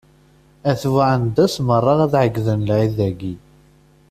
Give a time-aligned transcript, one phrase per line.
[0.71, 3.33] At Buɛendas meṛṛa ad ɛeggden lɛid-agi.